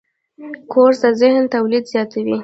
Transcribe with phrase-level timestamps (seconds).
[0.71, 2.37] کورس د ذهن تولید زیاتوي.